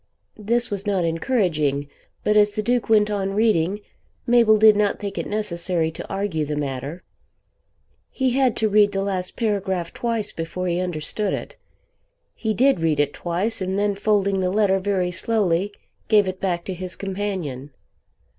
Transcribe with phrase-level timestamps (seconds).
[0.39, 1.87] This was not encouraging,
[2.23, 3.81] but as the Duke went on reading,
[4.25, 7.03] Mabel did not think it necessary to argue the matter.
[8.09, 11.55] He had to read the last paragraph twice before he understood it.
[12.33, 15.71] He did read it twice, and then folding the letter very slowly
[16.07, 17.69] gave it back to his companion.